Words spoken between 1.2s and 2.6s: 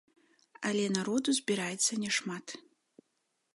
збіраецца няшмат.